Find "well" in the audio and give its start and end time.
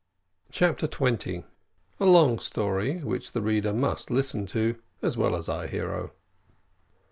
5.15-5.35